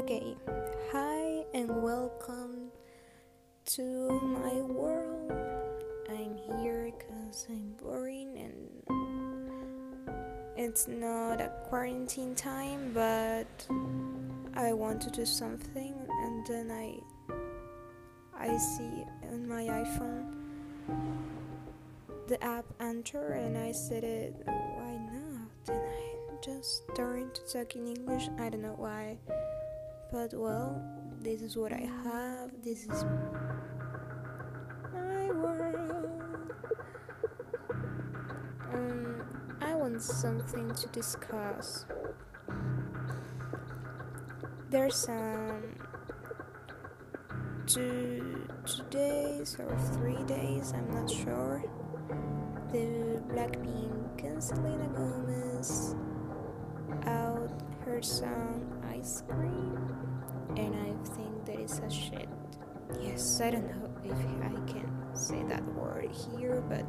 Okay, 0.00 0.34
hi 0.90 1.44
and 1.52 1.82
welcome 1.82 2.70
to 3.66 4.08
my 4.22 4.54
world. 4.62 5.30
I'm 6.08 6.38
here 6.58 6.90
because 6.98 7.46
I'm 7.50 7.74
boring 7.82 8.38
and 8.38 8.56
it's 10.56 10.88
not 10.88 11.42
a 11.42 11.52
quarantine 11.68 12.34
time, 12.34 12.92
but 12.94 13.46
I 14.54 14.72
want 14.72 15.02
to 15.02 15.10
do 15.10 15.26
something, 15.26 15.94
and 16.08 16.46
then 16.46 16.70
I 16.70 16.98
I 18.34 18.56
see 18.56 19.04
on 19.30 19.46
my 19.46 19.64
iPhone 19.64 20.32
the 22.26 22.42
app 22.42 22.64
Anchor, 22.80 23.32
and 23.32 23.58
I 23.58 23.72
said 23.72 24.04
it. 24.04 24.34
Why 24.46 24.96
not? 25.12 25.68
And 25.68 25.82
I 25.82 26.36
just 26.42 26.90
started 26.90 27.34
to 27.34 27.42
talk 27.52 27.76
in 27.76 27.86
English. 27.86 28.30
I 28.38 28.48
don't 28.48 28.62
know 28.62 28.76
why 28.78 29.18
but 30.10 30.34
well, 30.34 30.82
this 31.20 31.40
is 31.42 31.56
what 31.56 31.72
I 31.72 31.88
have. 32.04 32.50
This 32.64 32.84
is 32.84 33.04
my 34.92 35.26
world. 35.30 36.52
Um, 38.72 39.22
I 39.60 39.74
want 39.74 40.02
something 40.02 40.74
to 40.74 40.88
discuss. 40.88 41.86
There's 44.70 44.96
some 44.96 45.62
two 47.66 48.48
two 48.64 48.82
days 48.90 49.56
or 49.58 49.78
three 49.94 50.22
days. 50.24 50.72
I'm 50.74 50.90
not 50.92 51.08
sure. 51.08 51.62
The 52.72 53.22
Blackpink 53.32 54.24
and 54.24 54.42
Selena 54.42 54.88
Gomez 54.88 55.94
out 57.06 57.69
her 57.90 58.02
song 58.02 58.64
Ice 58.88 59.24
Cream, 59.28 59.76
and 60.56 60.74
I 60.76 61.14
think 61.16 61.44
that 61.44 61.58
is 61.58 61.80
a 61.80 61.90
shit. 61.90 62.28
Yes, 63.00 63.40
I 63.40 63.50
don't 63.50 63.66
know 63.66 63.90
if 64.04 64.12
I 64.12 64.70
can 64.70 64.88
say 65.12 65.42
that 65.48 65.64
word 65.74 66.08
here, 66.30 66.62
but 66.68 66.88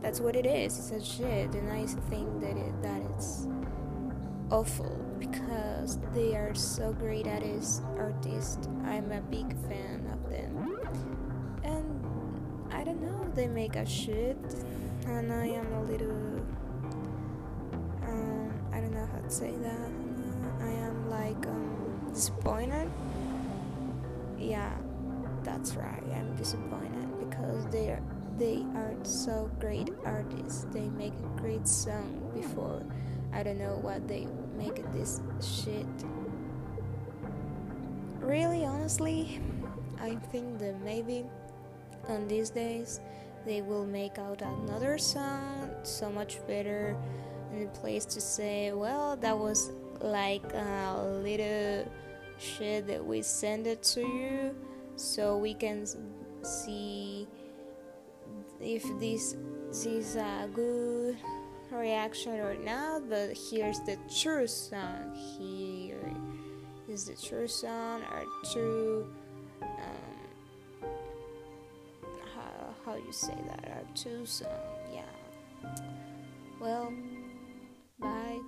that's 0.00 0.20
what 0.20 0.34
it 0.34 0.46
is. 0.46 0.78
It's 0.78 0.90
a 0.92 1.04
shit, 1.04 1.54
and 1.54 1.70
I 1.70 1.84
think 2.08 2.40
that 2.40 2.56
it 2.56 2.82
that 2.82 3.02
it's 3.10 3.48
awful 4.50 4.96
because 5.18 5.98
they 6.14 6.34
are 6.34 6.54
so 6.54 6.94
great 6.94 7.26
at 7.26 7.42
artists. 7.98 8.66
I'm 8.84 9.12
a 9.12 9.20
big 9.20 9.54
fan 9.68 10.08
of 10.10 10.30
them, 10.30 10.78
and 11.64 12.72
I 12.72 12.82
don't 12.82 13.02
know. 13.02 13.30
They 13.34 13.46
make 13.46 13.76
a 13.76 13.84
shit, 13.84 14.38
and 15.06 15.30
I 15.30 15.48
am 15.48 15.70
a 15.74 15.82
little. 15.82 16.46
Um, 18.08 18.52
I 18.72 18.80
don't 18.80 18.92
know 18.92 19.06
how 19.12 19.18
to 19.18 19.30
say 19.30 19.52
that. 19.56 20.13
Disappointed. 22.14 22.90
Yeah, 24.38 24.72
that's 25.42 25.74
right. 25.74 26.02
I'm 26.14 26.34
disappointed 26.36 27.28
because 27.28 27.66
they 27.66 27.90
are 27.90 28.02
they 28.38 28.64
are 28.74 28.94
so 29.04 29.50
great 29.60 29.90
artists. 30.04 30.66
They 30.72 30.88
make 30.90 31.12
a 31.12 31.40
great 31.40 31.68
song 31.68 32.30
before. 32.34 32.82
I 33.32 33.42
don't 33.42 33.58
know 33.58 33.78
what 33.80 34.08
they 34.08 34.26
make 34.56 34.76
this 34.92 35.20
shit. 35.40 35.86
Really, 38.20 38.64
honestly, 38.64 39.40
I 40.00 40.16
think 40.32 40.58
that 40.58 40.80
maybe 40.82 41.24
on 42.08 42.26
these 42.26 42.50
days 42.50 43.00
they 43.46 43.62
will 43.62 43.86
make 43.86 44.18
out 44.18 44.42
another 44.42 44.98
song 44.98 45.70
so 45.82 46.10
much 46.10 46.44
better 46.46 46.96
and 47.52 47.68
a 47.68 47.70
place 47.70 48.04
to 48.06 48.20
say, 48.20 48.72
well, 48.72 49.16
that 49.16 49.36
was 49.38 49.70
like 50.00 50.44
a 50.54 51.20
little 51.22 51.86
shit 52.38 52.86
that 52.86 53.04
we 53.04 53.22
send 53.22 53.66
it 53.66 53.82
to 53.82 54.00
you 54.00 54.54
so 54.96 55.36
we 55.36 55.54
can 55.54 55.86
see 56.42 57.26
if 58.60 58.82
this, 58.98 59.36
is 59.86 60.16
a 60.16 60.48
good 60.54 61.16
reaction 61.72 62.32
or 62.34 62.54
not 62.54 63.08
but 63.08 63.36
here's 63.50 63.80
the 63.80 63.98
true 64.20 64.46
song 64.46 65.12
here 65.36 66.12
is 66.88 67.06
the 67.06 67.16
true 67.16 67.48
song 67.48 68.02
or 68.12 68.24
true 68.52 69.12
um, 69.62 70.88
how, 72.34 72.74
how 72.84 72.94
you 72.94 73.12
say 73.12 73.34
that 73.48 73.66
or 73.66 73.82
true 74.00 74.24
song 74.24 74.48
yeah. 74.92 75.02
Well 76.60 76.92
bye 77.98 78.38